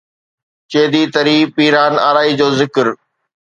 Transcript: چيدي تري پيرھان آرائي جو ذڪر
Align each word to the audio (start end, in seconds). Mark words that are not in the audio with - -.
چيدي 0.71 1.01
تري 1.13 1.35
پيرھان 1.55 1.93
آرائي 2.09 2.31
جو 2.41 2.47
ذڪر 2.59 2.85